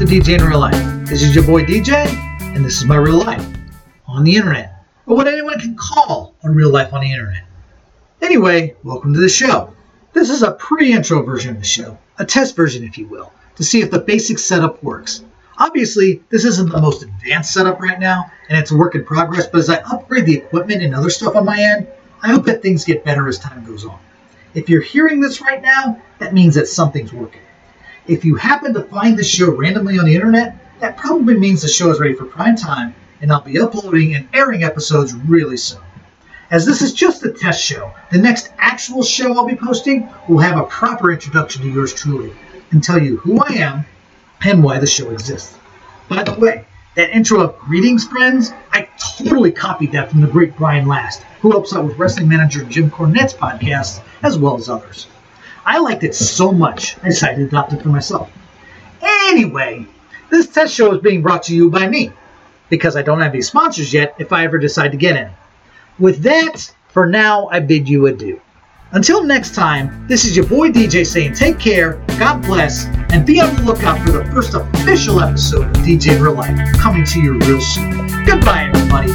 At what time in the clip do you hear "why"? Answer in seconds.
44.64-44.78